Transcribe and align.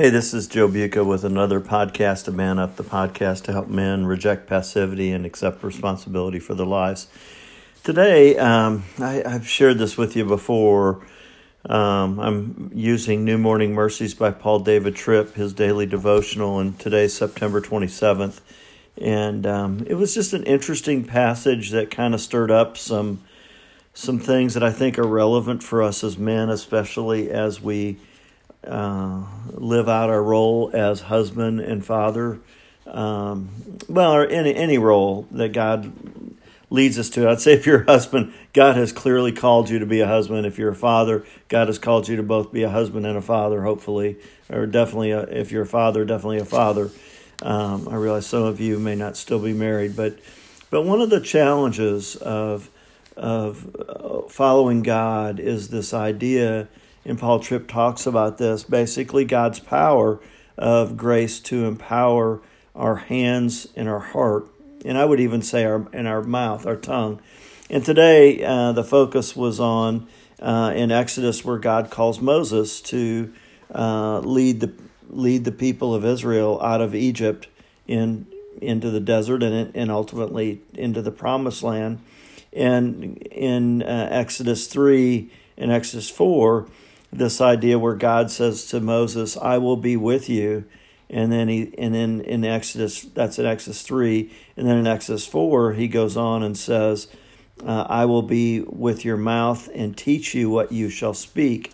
Hey, 0.00 0.10
this 0.10 0.32
is 0.32 0.46
Joe 0.46 0.68
Buca 0.68 1.04
with 1.04 1.24
another 1.24 1.60
podcast 1.60 2.26
to 2.26 2.30
Man 2.30 2.60
Up, 2.60 2.76
the 2.76 2.84
podcast 2.84 3.42
to 3.46 3.52
help 3.52 3.66
men 3.66 4.06
reject 4.06 4.46
passivity 4.46 5.10
and 5.10 5.26
accept 5.26 5.64
responsibility 5.64 6.38
for 6.38 6.54
their 6.54 6.64
lives. 6.64 7.08
Today, 7.82 8.36
um, 8.36 8.84
I, 9.00 9.28
have 9.28 9.48
shared 9.48 9.78
this 9.78 9.96
with 9.96 10.14
you 10.14 10.24
before. 10.24 11.04
Um, 11.68 12.20
I'm 12.20 12.70
using 12.72 13.24
New 13.24 13.38
Morning 13.38 13.74
Mercies 13.74 14.14
by 14.14 14.30
Paul 14.30 14.60
David 14.60 14.94
Tripp, 14.94 15.34
his 15.34 15.52
daily 15.52 15.84
devotional, 15.84 16.60
and 16.60 16.78
today's 16.78 17.12
September 17.12 17.60
27th. 17.60 18.38
And 18.98 19.48
um, 19.48 19.84
it 19.84 19.94
was 19.94 20.14
just 20.14 20.32
an 20.32 20.44
interesting 20.44 21.02
passage 21.02 21.70
that 21.70 21.90
kind 21.90 22.14
of 22.14 22.20
stirred 22.20 22.52
up 22.52 22.76
some 22.78 23.24
some 23.94 24.20
things 24.20 24.54
that 24.54 24.62
I 24.62 24.70
think 24.70 24.96
are 24.96 25.08
relevant 25.08 25.64
for 25.64 25.82
us 25.82 26.04
as 26.04 26.16
men, 26.16 26.50
especially 26.50 27.32
as 27.32 27.60
we 27.60 27.98
uh, 28.66 29.24
live 29.52 29.88
out 29.88 30.10
our 30.10 30.22
role 30.22 30.70
as 30.72 31.02
husband 31.02 31.60
and 31.60 31.84
father. 31.84 32.40
Um, 32.86 33.50
well, 33.88 34.14
or 34.14 34.26
any 34.26 34.54
any 34.54 34.78
role 34.78 35.26
that 35.32 35.52
God 35.52 35.92
leads 36.70 36.98
us 36.98 37.10
to. 37.10 37.28
I'd 37.28 37.40
say 37.40 37.54
if 37.54 37.66
you're 37.66 37.82
a 37.82 37.86
husband, 37.86 38.32
God 38.52 38.76
has 38.76 38.92
clearly 38.92 39.32
called 39.32 39.70
you 39.70 39.78
to 39.78 39.86
be 39.86 40.00
a 40.00 40.06
husband. 40.06 40.46
If 40.46 40.58
you're 40.58 40.70
a 40.70 40.76
father, 40.76 41.24
God 41.48 41.68
has 41.68 41.78
called 41.78 42.08
you 42.08 42.16
to 42.16 42.22
both 42.22 42.52
be 42.52 42.62
a 42.62 42.70
husband 42.70 43.06
and 43.06 43.16
a 43.16 43.22
father, 43.22 43.62
hopefully, 43.62 44.16
or 44.50 44.66
definitely, 44.66 45.12
a, 45.12 45.20
if 45.22 45.50
you're 45.50 45.62
a 45.62 45.66
father, 45.66 46.04
definitely 46.04 46.38
a 46.38 46.44
father. 46.44 46.90
Um, 47.40 47.88
I 47.88 47.94
realize 47.96 48.26
some 48.26 48.42
of 48.42 48.60
you 48.60 48.78
may 48.78 48.96
not 48.96 49.16
still 49.16 49.38
be 49.38 49.52
married, 49.52 49.96
but 49.96 50.18
but 50.70 50.82
one 50.82 51.00
of 51.00 51.10
the 51.10 51.20
challenges 51.20 52.16
of 52.16 52.68
of 53.16 53.74
uh, 53.76 54.28
following 54.28 54.82
God 54.82 55.40
is 55.40 55.68
this 55.68 55.94
idea, 55.94 56.68
and 57.08 57.18
Paul 57.18 57.40
Tripp 57.40 57.68
talks 57.68 58.06
about 58.06 58.36
this 58.36 58.64
basically 58.64 59.24
God's 59.24 59.58
power 59.58 60.20
of 60.58 60.96
grace 60.96 61.40
to 61.40 61.64
empower 61.64 62.40
our 62.74 62.96
hands 62.96 63.66
and 63.74 63.88
our 63.88 63.98
heart, 63.98 64.46
and 64.84 64.98
I 64.98 65.06
would 65.06 65.18
even 65.18 65.40
say 65.40 65.64
our 65.64 65.88
in 65.92 66.06
our 66.06 66.22
mouth, 66.22 66.66
our 66.66 66.76
tongue. 66.76 67.20
And 67.70 67.84
today, 67.84 68.44
uh, 68.44 68.72
the 68.72 68.84
focus 68.84 69.34
was 69.34 69.58
on 69.58 70.06
uh, 70.40 70.72
in 70.76 70.92
Exodus, 70.92 71.44
where 71.44 71.58
God 71.58 71.90
calls 71.90 72.20
Moses 72.20 72.80
to 72.82 73.32
uh, 73.74 74.20
lead 74.20 74.60
the 74.60 74.72
lead 75.08 75.44
the 75.44 75.52
people 75.52 75.94
of 75.94 76.04
Israel 76.04 76.60
out 76.62 76.82
of 76.82 76.94
Egypt 76.94 77.48
in 77.86 78.26
into 78.60 78.90
the 78.90 79.00
desert 79.00 79.42
and 79.42 79.74
and 79.74 79.90
ultimately 79.90 80.60
into 80.74 81.00
the 81.00 81.10
promised 81.10 81.62
land. 81.62 82.00
And 82.52 83.18
in 83.30 83.82
uh, 83.82 84.08
Exodus 84.10 84.66
3 84.68 85.30
and 85.58 85.70
Exodus 85.70 86.08
4, 86.08 86.66
this 87.12 87.40
idea 87.40 87.78
where 87.78 87.94
God 87.94 88.30
says 88.30 88.66
to 88.66 88.80
Moses, 88.80 89.36
I 89.36 89.58
will 89.58 89.76
be 89.76 89.96
with 89.96 90.28
you. 90.28 90.64
And 91.10 91.32
then 91.32 91.48
he 91.48 91.72
and 91.78 91.94
then 91.94 92.20
in 92.20 92.44
Exodus 92.44 93.00
that's 93.00 93.38
in 93.38 93.46
Exodus 93.46 93.80
three, 93.80 94.30
and 94.58 94.68
then 94.68 94.76
in 94.76 94.86
Exodus 94.86 95.26
four 95.26 95.72
he 95.72 95.88
goes 95.88 96.18
on 96.18 96.42
and 96.42 96.54
says, 96.54 97.08
uh, 97.64 97.86
"I 97.88 98.04
will 98.04 98.20
be 98.20 98.60
with 98.60 99.06
your 99.06 99.16
mouth 99.16 99.70
and 99.74 99.96
teach 99.96 100.34
you 100.34 100.50
what 100.50 100.70
you 100.70 100.90
shall 100.90 101.14
speak." 101.14 101.72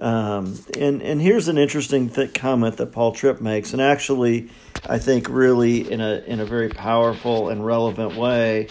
Um, 0.00 0.58
and 0.76 1.02
and 1.02 1.20
here's 1.20 1.46
an 1.46 1.56
interesting 1.56 2.08
th- 2.08 2.34
comment 2.34 2.78
that 2.78 2.92
Paul 2.92 3.12
Tripp 3.12 3.40
makes, 3.40 3.72
and 3.72 3.80
actually, 3.80 4.48
I 4.88 4.98
think 4.98 5.28
really 5.28 5.88
in 5.90 6.00
a 6.00 6.24
in 6.26 6.40
a 6.40 6.44
very 6.44 6.68
powerful 6.68 7.48
and 7.48 7.64
relevant 7.64 8.16
way. 8.16 8.68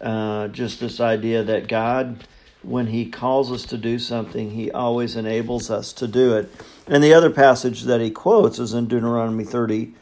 Uh, 0.00 0.48
just 0.48 0.80
this 0.80 0.98
idea 0.98 1.42
that 1.42 1.68
God, 1.68 2.24
when 2.62 2.88
He 2.88 3.06
calls 3.06 3.50
us 3.50 3.64
to 3.66 3.78
do 3.78 3.98
something, 3.98 4.50
He 4.50 4.70
always 4.70 5.16
enables 5.16 5.70
us 5.70 5.92
to 5.94 6.06
do 6.06 6.36
it. 6.36 6.52
And 6.86 7.04
the 7.04 7.14
other 7.14 7.30
passage 7.30 7.82
that 7.82 8.00
he 8.00 8.10
quotes 8.10 8.58
is 8.58 8.74
in 8.74 8.86
Deuteronomy 8.86 9.44
30, 9.44 9.92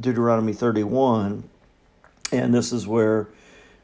Deuteronomy 0.00 0.54
31. 0.54 1.44
And 2.32 2.54
this 2.54 2.72
is 2.72 2.86
where 2.86 3.28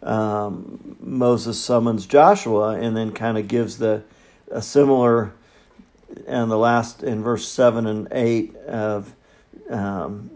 um, 0.02 0.96
Moses 0.98 1.60
summons 1.60 2.06
Joshua 2.06 2.70
and 2.70 2.96
then 2.96 3.12
kind 3.12 3.36
of 3.36 3.48
gives 3.48 3.78
the 3.78 4.02
a 4.50 4.62
similar 4.62 5.32
and 6.26 6.50
the 6.50 6.56
last 6.56 7.02
in 7.02 7.22
verse 7.22 7.48
7 7.48 7.84
and 7.86 8.06
8 8.12 8.54
of 8.54 9.12
um, 9.68 10.30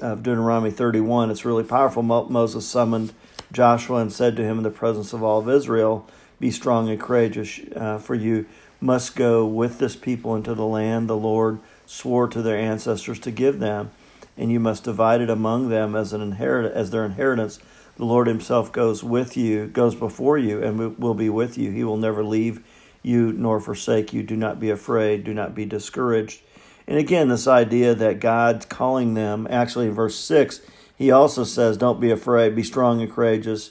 of 0.00 0.24
Deuteronomy 0.24 0.72
31 0.72 1.30
it's 1.30 1.44
really 1.44 1.62
powerful 1.62 2.02
Moses 2.02 2.66
summoned 2.66 3.12
Joshua 3.52 3.98
and 3.98 4.12
said 4.12 4.36
to 4.36 4.42
him 4.42 4.58
in 4.58 4.64
the 4.64 4.70
presence 4.70 5.12
of 5.12 5.22
all 5.22 5.38
of 5.38 5.48
Israel, 5.48 6.06
Be 6.42 6.50
strong 6.50 6.88
and 6.88 6.98
courageous, 6.98 7.60
uh, 7.76 7.98
for 7.98 8.16
you 8.16 8.46
must 8.80 9.14
go 9.14 9.46
with 9.46 9.78
this 9.78 9.94
people 9.94 10.34
into 10.34 10.56
the 10.56 10.66
land 10.66 11.08
the 11.08 11.16
Lord 11.16 11.60
swore 11.86 12.26
to 12.26 12.42
their 12.42 12.58
ancestors 12.58 13.20
to 13.20 13.30
give 13.30 13.60
them, 13.60 13.92
and 14.36 14.50
you 14.50 14.58
must 14.58 14.82
divide 14.82 15.20
it 15.20 15.30
among 15.30 15.68
them 15.68 15.94
as 15.94 16.12
an 16.12 16.20
inherit 16.20 16.72
as 16.72 16.90
their 16.90 17.04
inheritance. 17.04 17.60
The 17.96 18.04
Lord 18.04 18.26
Himself 18.26 18.72
goes 18.72 19.04
with 19.04 19.36
you, 19.36 19.68
goes 19.68 19.94
before 19.94 20.36
you, 20.36 20.60
and 20.60 20.98
will 20.98 21.14
be 21.14 21.30
with 21.30 21.56
you. 21.56 21.70
He 21.70 21.84
will 21.84 21.96
never 21.96 22.24
leave 22.24 22.60
you 23.04 23.32
nor 23.32 23.60
forsake 23.60 24.12
you. 24.12 24.24
Do 24.24 24.34
not 24.34 24.58
be 24.58 24.70
afraid. 24.70 25.22
Do 25.22 25.32
not 25.32 25.54
be 25.54 25.64
discouraged. 25.64 26.42
And 26.88 26.98
again, 26.98 27.28
this 27.28 27.46
idea 27.46 27.94
that 27.94 28.18
God's 28.18 28.66
calling 28.66 29.14
them, 29.14 29.46
actually 29.48 29.86
in 29.86 29.94
verse 29.94 30.16
6, 30.16 30.60
he 30.98 31.12
also 31.12 31.44
says, 31.44 31.76
Don't 31.76 32.00
be 32.00 32.10
afraid, 32.10 32.56
be 32.56 32.64
strong 32.64 33.00
and 33.00 33.12
courageous. 33.12 33.70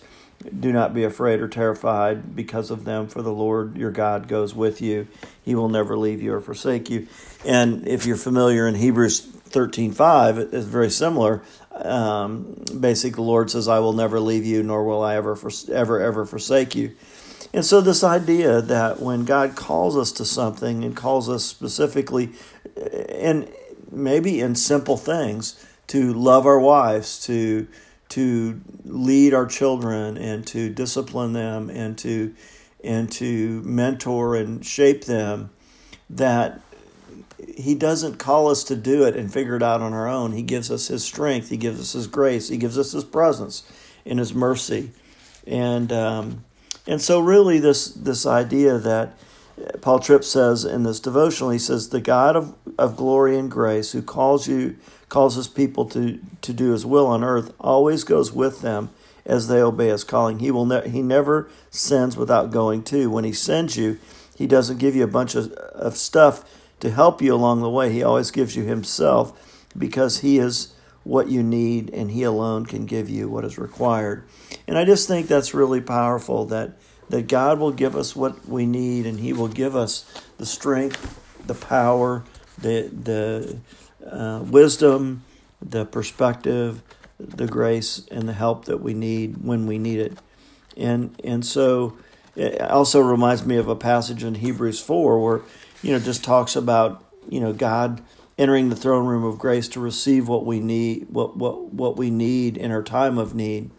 Do 0.60 0.72
not 0.72 0.94
be 0.94 1.04
afraid 1.04 1.40
or 1.40 1.48
terrified 1.48 2.36
because 2.36 2.72
of 2.72 2.84
them, 2.86 3.08
for 3.08 3.22
the 3.22 3.32
Lord 3.34 3.78
your 3.78 3.92
God 3.92 4.28
goes 4.28 4.56
with 4.56 4.82
you. 4.82 5.08
He 5.44 5.56
will 5.56 5.70
never 5.70 5.98
leave 5.98 6.22
you 6.22 6.34
or 6.34 6.42
forsake 6.42 6.90
you. 6.90 7.08
And 7.46 7.88
if 7.88 8.06
you're 8.06 8.16
familiar 8.16 8.68
in 8.68 8.76
Hebrews 8.76 9.22
13:5, 9.22 10.38
it's 10.38 10.66
very 10.66 10.90
similar. 10.90 11.42
Um, 11.76 12.56
basically, 12.80 13.16
the 13.16 13.22
Lord 13.22 13.52
says, 13.52 13.68
"I 13.68 13.80
will 13.80 13.94
never 13.94 14.20
leave 14.20 14.46
you, 14.46 14.64
nor 14.64 14.84
will 14.84 15.04
I 15.04 15.16
ever 15.16 15.38
ever 15.72 16.00
ever 16.00 16.26
forsake 16.26 16.76
you." 16.76 16.92
And 17.54 17.66
so, 17.66 17.82
this 17.82 18.04
idea 18.04 18.62
that 18.62 19.02
when 19.02 19.26
God 19.26 19.56
calls 19.56 19.98
us 19.98 20.12
to 20.14 20.26
something 20.26 20.84
and 20.84 20.96
calls 20.96 21.30
us 21.30 21.44
specifically, 21.44 22.32
and 23.10 23.48
maybe 23.92 24.40
in 24.40 24.56
simple 24.56 24.98
things, 24.98 25.56
to 25.88 26.14
love 26.14 26.46
our 26.46 26.60
wives, 26.60 27.20
to 27.26 27.68
to 28.10 28.60
lead 28.86 29.34
our 29.34 29.46
children, 29.46 30.18
and 30.18 30.46
to 30.48 30.70
discipline 30.70 31.34
them, 31.34 31.70
and 31.70 31.98
to 32.00 32.34
and 32.84 33.12
to 33.12 33.62
mentor 33.62 34.36
and 34.36 34.66
shape 34.66 35.06
them. 35.06 35.52
That 36.10 36.62
He 37.56 37.76
doesn't 37.76 38.18
call 38.18 38.50
us 38.50 38.64
to 38.66 38.76
do 38.76 39.06
it 39.06 39.16
and 39.16 39.32
figure 39.32 39.56
it 39.56 39.64
out 39.64 39.82
on 39.82 39.94
our 39.94 40.08
own. 40.08 40.34
He 40.34 40.42
gives 40.42 40.70
us 40.72 40.88
His 40.88 41.04
strength. 41.04 41.50
He 41.50 41.58
gives 41.58 41.80
us 41.80 41.94
His 41.94 42.08
grace. 42.08 42.50
He 42.50 42.58
gives 42.58 42.78
us 42.78 42.92
His 42.92 43.04
presence 43.04 43.64
and 44.06 44.20
His 44.20 44.34
mercy, 44.34 44.92
and 45.46 45.92
um, 45.92 46.44
and 46.88 47.02
so 47.02 47.20
really 47.20 47.60
this 47.60 47.88
this 47.88 48.26
idea 48.26 48.78
that 48.78 49.18
Paul 49.82 50.00
Tripp 50.00 50.24
says 50.24 50.66
in 50.66 50.84
this 50.84 51.00
devotional, 51.00 51.50
he 51.50 51.60
says, 51.60 51.90
The 51.90 52.02
God 52.02 52.36
of, 52.36 52.56
of 52.78 52.96
glory 52.96 53.38
and 53.38 53.50
grace 53.50 53.92
who 53.92 54.02
calls 54.02 54.48
you, 54.48 54.78
calls 55.10 55.36
his 55.36 55.48
people 55.48 55.86
to, 55.88 56.20
to 56.42 56.54
do 56.54 56.72
his 56.72 56.86
will 56.86 57.08
on 57.08 57.24
earth, 57.24 57.54
always 57.60 58.04
goes 58.04 58.32
with 58.32 58.62
them 58.62 58.90
as 59.26 59.48
they 59.48 59.62
obey 59.62 59.88
his 59.88 60.04
calling. 60.04 60.40
He 60.40 60.52
will 60.52 60.66
ne- 60.66 60.90
he 60.90 61.02
never 61.02 61.50
sends 61.70 62.18
without 62.18 62.52
going 62.52 62.84
to. 62.86 63.10
When 63.10 63.24
he 63.24 63.34
sends 63.34 63.78
you, 63.78 64.00
he 64.36 64.48
doesn't 64.48 64.80
give 64.80 64.96
you 64.96 65.04
a 65.04 65.08
bunch 65.08 65.36
of, 65.36 65.52
of 65.54 65.98
stuff 65.98 66.44
to 66.80 66.90
help 66.90 67.22
you 67.22 67.34
along 67.34 67.62
the 67.62 67.70
way. 67.70 67.92
He 67.92 68.04
always 68.04 68.32
gives 68.32 68.56
you 68.56 68.64
himself 68.64 69.68
because 69.78 70.20
he 70.20 70.40
is 70.40 70.74
what 71.04 71.30
you 71.30 71.42
need 71.42 71.90
and 71.92 72.12
he 72.12 72.24
alone 72.24 72.66
can 72.66 72.86
give 72.86 73.10
you 73.10 73.30
what 73.30 73.46
is 73.46 73.58
required. 73.58 74.24
And 74.68 74.78
I 74.78 74.86
just 74.86 75.08
think 75.08 75.28
that's 75.28 75.54
really 75.54 75.82
powerful 75.82 76.46
that 76.46 76.74
that 77.12 77.28
God 77.28 77.60
will 77.60 77.72
give 77.72 77.96
us 77.96 78.16
what 78.16 78.48
we 78.48 78.66
need 78.66 79.06
and 79.06 79.20
He 79.20 79.34
will 79.34 79.50
give 79.50 79.76
us 79.76 80.06
the 80.38 80.46
strength, 80.46 81.20
the 81.46 81.54
power, 81.54 82.24
the, 82.58 82.90
the 82.92 83.58
uh, 84.10 84.40
wisdom, 84.44 85.24
the 85.62 85.86
perspective, 85.86 86.82
the 87.20 87.48
grace, 87.48 88.08
and 88.10 88.28
the 88.28 88.34
help 88.34 88.66
that 88.66 88.78
we 88.78 88.94
need 88.94 89.44
when 89.44 89.68
we 89.68 89.78
need 89.78 90.00
it. 90.00 90.18
And, 90.78 91.20
and 91.24 91.46
so 91.46 91.98
it 92.36 92.62
also 92.62 93.02
reminds 93.02 93.46
me 93.46 93.58
of 93.58 93.68
a 93.68 93.76
passage 93.76 94.24
in 94.24 94.36
Hebrews 94.36 94.80
4 94.80 95.22
where, 95.22 95.42
you 95.84 95.92
know, 95.92 96.00
just 96.00 96.24
talks 96.24 96.56
about, 96.56 97.04
you 97.28 97.42
know, 97.42 97.52
God 97.52 98.02
entering 98.38 98.70
the 98.70 98.76
throne 98.76 99.06
room 99.06 99.26
of 99.26 99.38
grace 99.38 99.68
to 99.68 99.82
receive 99.82 100.30
what 100.30 100.46
we 100.46 100.62
need, 100.62 101.08
what, 101.10 101.36
what, 101.36 101.74
what 101.74 101.98
we 101.98 102.10
need 102.10 102.56
in 102.56 102.72
our 102.72 102.82
time 102.82 103.18
of 103.18 103.36
need. 103.36 103.70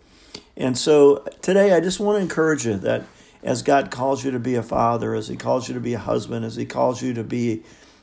And 0.55 0.76
so 0.76 1.26
today 1.40 1.73
I 1.73 1.81
just 1.81 1.99
want 1.99 2.19
to 2.19 2.23
encourage 2.23 2.67
you 2.67 2.76
that 2.76 3.05
as 3.43 3.62
God 3.62 3.91
calls 3.91 4.25
you 4.25 4.31
to 4.31 4.39
be 4.39 4.55
a 4.55 4.62
father, 4.62 5.15
as 5.15 5.29
He 5.29 5.37
calls 5.37 5.69
you 5.69 5.75
to 5.75 5.81
be 5.81 5.94
a 5.94 5.99
husband, 5.99 6.44
as 6.44 6.56
He 6.56 6.65
calls 6.67 7.03
you 7.03 7.15
to 7.15 7.25
be 7.25 7.62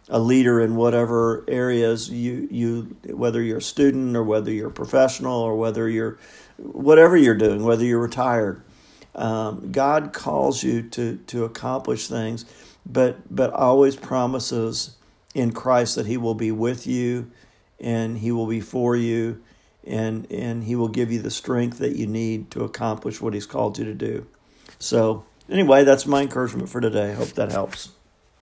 a 0.09 0.19
leader 0.19 0.59
in 0.59 0.75
whatever 0.75 1.45
areas 1.47 2.09
you 2.09 2.47
you 2.49 2.97
whether 3.13 3.41
you're 3.41 3.59
a 3.59 3.61
student 3.61 4.15
or 4.15 4.23
whether 4.23 4.51
you're 4.51 4.71
professional 4.71 5.39
or 5.39 5.55
whether 5.55 5.87
you're 5.87 6.17
whatever 6.57 7.15
you're 7.15 7.35
doing, 7.35 7.63
whether 7.63 7.85
you're 7.85 7.99
retired. 7.99 8.61
Um, 9.15 9.71
God 9.71 10.13
calls 10.13 10.63
you 10.63 10.81
to 10.81 11.17
to 11.27 11.45
accomplish 11.45 12.07
things, 12.07 12.45
but 12.85 13.33
but 13.33 13.53
always 13.53 13.95
promises 13.95 14.95
in 15.35 15.51
Christ 15.51 15.95
that 15.95 16.07
He 16.07 16.17
will 16.17 16.35
be 16.35 16.51
with 16.51 16.87
you 16.87 17.31
and 17.79 18.17
He 18.17 18.31
will 18.31 18.47
be 18.47 18.61
for 18.61 18.95
you 18.95 19.41
and 19.85 20.29
and 20.31 20.63
He 20.63 20.75
will 20.75 20.87
give 20.87 21.11
you 21.11 21.21
the 21.21 21.31
strength 21.31 21.77
that 21.79 21.95
you 21.95 22.07
need 22.07 22.49
to 22.51 22.63
accomplish 22.63 23.21
what 23.21 23.33
He's 23.33 23.45
called 23.45 23.77
you 23.77 23.85
to 23.85 23.93
do. 23.93 24.25
So 24.79 25.25
anyway, 25.49 25.83
that's 25.83 26.05
my 26.05 26.21
encouragement 26.21 26.69
for 26.69 26.81
today. 26.81 27.13
Hope 27.13 27.29
that 27.29 27.51
helps. 27.51 27.89